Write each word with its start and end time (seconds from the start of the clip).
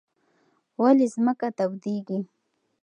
ولې 0.81 1.05
ځمکه 1.13 1.47
تودېږي؟ 1.57 2.17